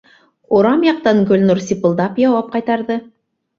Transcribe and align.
Урам 0.59 0.85
яҡтан 0.87 1.21
Гөлнур 1.33 1.63
сипылдап 1.67 2.19
яуап 2.25 2.53
ҡайтарҙы: 2.59 3.01